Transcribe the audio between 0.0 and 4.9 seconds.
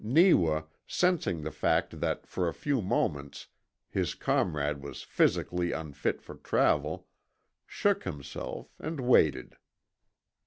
Neewa, sensing the fact that for a few moments his comrade